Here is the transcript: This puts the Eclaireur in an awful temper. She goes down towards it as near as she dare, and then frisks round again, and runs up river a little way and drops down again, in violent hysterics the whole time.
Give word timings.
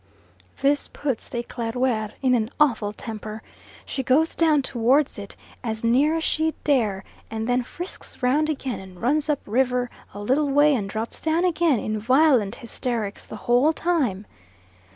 This 0.61 0.87
puts 0.87 1.29
the 1.29 1.43
Eclaireur 1.43 2.13
in 2.23 2.33
an 2.33 2.49
awful 2.59 2.91
temper. 2.91 3.43
She 3.85 4.01
goes 4.01 4.33
down 4.33 4.63
towards 4.63 5.19
it 5.19 5.35
as 5.63 5.83
near 5.83 6.15
as 6.17 6.23
she 6.23 6.55
dare, 6.63 7.03
and 7.29 7.47
then 7.47 7.61
frisks 7.61 8.23
round 8.23 8.49
again, 8.49 8.79
and 8.79 8.99
runs 8.99 9.29
up 9.29 9.41
river 9.45 9.91
a 10.11 10.19
little 10.19 10.49
way 10.49 10.73
and 10.73 10.89
drops 10.89 11.21
down 11.21 11.45
again, 11.45 11.77
in 11.77 11.99
violent 11.99 12.55
hysterics 12.55 13.27
the 13.27 13.35
whole 13.45 13.73
time. 13.73 14.25